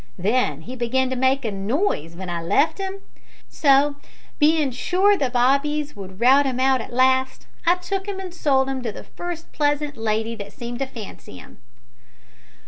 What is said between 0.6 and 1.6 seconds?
he began to make a